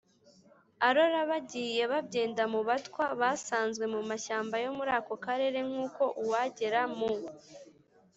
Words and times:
arora 0.87 1.19
bagiye 1.31 1.83
babyenda 1.91 2.43
mu 2.53 2.61
batwa 2.67 3.05
basanzwe 3.21 3.85
mu 3.93 4.01
mashyamba 4.09 4.55
yo 4.63 4.71
muri 4.77 4.91
ako 4.99 5.13
karere. 5.25 5.59
nk’uko 5.69 6.03
uwagera 6.23 6.81
mu 6.97 7.11